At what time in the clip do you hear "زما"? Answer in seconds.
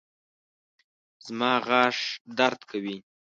1.25-1.51